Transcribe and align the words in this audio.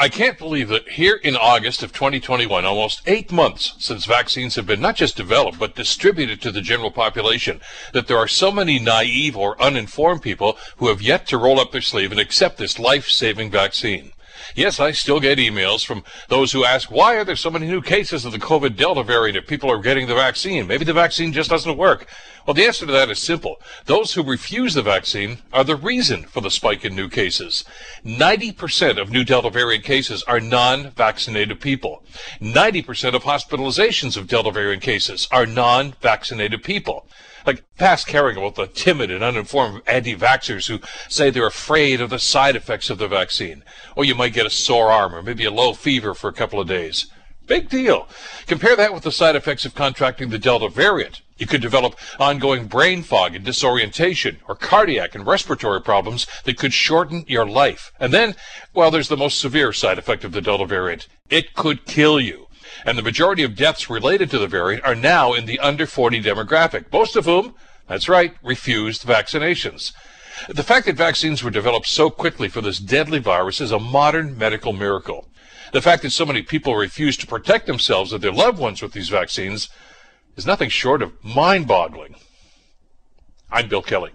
I 0.00 0.08
can't 0.08 0.38
believe 0.38 0.68
that 0.68 0.88
here 0.88 1.16
in 1.16 1.36
August 1.36 1.82
of 1.82 1.92
2021, 1.92 2.64
almost 2.64 3.02
eight 3.06 3.30
months 3.30 3.74
since 3.76 4.06
vaccines 4.06 4.54
have 4.54 4.64
been 4.64 4.80
not 4.80 4.96
just 4.96 5.14
developed, 5.14 5.58
but 5.58 5.74
distributed 5.74 6.40
to 6.40 6.50
the 6.50 6.62
general 6.62 6.90
population, 6.90 7.60
that 7.92 8.06
there 8.06 8.16
are 8.16 8.26
so 8.26 8.50
many 8.50 8.78
naive 8.78 9.36
or 9.36 9.60
uninformed 9.60 10.22
people 10.22 10.56
who 10.78 10.88
have 10.88 11.02
yet 11.02 11.26
to 11.26 11.36
roll 11.36 11.60
up 11.60 11.70
their 11.70 11.82
sleeve 11.82 12.12
and 12.12 12.18
accept 12.18 12.56
this 12.56 12.78
life-saving 12.78 13.50
vaccine. 13.50 14.12
Yes, 14.54 14.80
I 14.80 14.92
still 14.92 15.20
get 15.20 15.38
emails 15.38 15.84
from 15.84 16.04
those 16.28 16.52
who 16.52 16.64
ask, 16.64 16.90
why 16.90 17.16
are 17.16 17.24
there 17.24 17.36
so 17.36 17.50
many 17.50 17.66
new 17.66 17.82
cases 17.82 18.24
of 18.24 18.32
the 18.32 18.38
COVID 18.38 18.76
Delta 18.76 19.02
variant 19.02 19.36
if 19.36 19.46
people 19.46 19.70
are 19.70 19.80
getting 19.80 20.06
the 20.06 20.14
vaccine? 20.14 20.66
Maybe 20.66 20.84
the 20.84 20.92
vaccine 20.92 21.32
just 21.32 21.50
doesn't 21.50 21.76
work. 21.76 22.06
Well, 22.46 22.54
the 22.54 22.66
answer 22.66 22.86
to 22.86 22.92
that 22.92 23.10
is 23.10 23.18
simple. 23.20 23.60
Those 23.84 24.14
who 24.14 24.22
refuse 24.22 24.74
the 24.74 24.82
vaccine 24.82 25.38
are 25.52 25.64
the 25.64 25.76
reason 25.76 26.24
for 26.24 26.40
the 26.40 26.50
spike 26.50 26.84
in 26.84 26.96
new 26.96 27.08
cases. 27.08 27.64
90% 28.04 29.00
of 29.00 29.10
new 29.10 29.24
Delta 29.24 29.50
variant 29.50 29.84
cases 29.84 30.22
are 30.24 30.40
non-vaccinated 30.40 31.60
people. 31.60 32.02
90% 32.40 33.14
of 33.14 33.24
hospitalizations 33.24 34.16
of 34.16 34.26
Delta 34.26 34.50
variant 34.50 34.82
cases 34.82 35.28
are 35.30 35.46
non-vaccinated 35.46 36.62
people 36.62 37.06
like 37.46 37.64
past 37.76 38.06
caring 38.06 38.36
about 38.36 38.54
the 38.54 38.66
timid 38.66 39.10
and 39.10 39.22
uninformed 39.24 39.82
anti-vaxxers 39.86 40.68
who 40.68 40.78
say 41.08 41.30
they're 41.30 41.46
afraid 41.46 42.00
of 42.00 42.10
the 42.10 42.18
side 42.18 42.56
effects 42.56 42.90
of 42.90 42.98
the 42.98 43.08
vaccine. 43.08 43.62
Or 43.96 44.04
you 44.04 44.14
might 44.14 44.29
get 44.30 44.46
a 44.46 44.50
sore 44.50 44.90
arm 44.90 45.14
or 45.14 45.22
maybe 45.22 45.44
a 45.44 45.50
low 45.50 45.72
fever 45.72 46.14
for 46.14 46.28
a 46.28 46.32
couple 46.32 46.60
of 46.60 46.68
days. 46.68 47.06
Big 47.46 47.68
deal. 47.68 48.08
Compare 48.46 48.76
that 48.76 48.94
with 48.94 49.02
the 49.02 49.10
side 49.10 49.34
effects 49.34 49.64
of 49.64 49.74
contracting 49.74 50.30
the 50.30 50.38
Delta 50.38 50.68
variant. 50.68 51.20
You 51.36 51.46
could 51.46 51.60
develop 51.60 51.96
ongoing 52.20 52.66
brain 52.66 53.02
fog 53.02 53.34
and 53.34 53.44
disorientation, 53.44 54.38
or 54.46 54.54
cardiac 54.54 55.14
and 55.14 55.26
respiratory 55.26 55.80
problems 55.80 56.26
that 56.44 56.58
could 56.58 56.72
shorten 56.72 57.24
your 57.26 57.46
life. 57.46 57.92
And 57.98 58.12
then, 58.12 58.36
well, 58.74 58.90
there's 58.90 59.08
the 59.08 59.16
most 59.16 59.40
severe 59.40 59.72
side 59.72 59.98
effect 59.98 60.22
of 60.22 60.32
the 60.32 60.42
Delta 60.42 60.66
variant. 60.66 61.08
It 61.28 61.54
could 61.54 61.86
kill 61.86 62.20
you 62.20 62.46
and 62.84 62.96
the 62.96 63.02
majority 63.02 63.42
of 63.42 63.56
deaths 63.56 63.90
related 63.90 64.30
to 64.30 64.38
the 64.38 64.46
variant 64.46 64.84
are 64.84 64.94
now 64.94 65.32
in 65.32 65.46
the 65.46 65.58
under 65.58 65.86
40 65.86 66.22
demographic, 66.22 66.92
most 66.92 67.16
of 67.16 67.24
whom, 67.24 67.54
that's 67.86 68.08
right, 68.08 68.34
refused 68.42 69.04
vaccinations. 69.04 69.92
The 70.48 70.62
fact 70.62 70.86
that 70.86 70.96
vaccines 70.96 71.42
were 71.42 71.50
developed 71.50 71.86
so 71.86 72.10
quickly 72.10 72.48
for 72.48 72.60
this 72.60 72.78
deadly 72.78 73.18
virus 73.18 73.60
is 73.60 73.72
a 73.72 73.78
modern 73.78 74.36
medical 74.36 74.72
miracle. 74.72 75.28
The 75.72 75.82
fact 75.82 76.02
that 76.02 76.10
so 76.10 76.26
many 76.26 76.42
people 76.42 76.74
refuse 76.74 77.16
to 77.18 77.26
protect 77.26 77.66
themselves 77.66 78.12
and 78.12 78.22
their 78.22 78.32
loved 78.32 78.58
ones 78.58 78.82
with 78.82 78.92
these 78.92 79.08
vaccines 79.08 79.68
is 80.36 80.46
nothing 80.46 80.68
short 80.68 81.02
of 81.02 81.12
mind 81.24 81.66
boggling. 81.68 82.16
I'm 83.50 83.68
Bill 83.68 83.82
Kelly. 83.82 84.12